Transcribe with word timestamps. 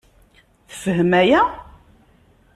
Yefhem 0.69 1.11
aya? 1.21 1.41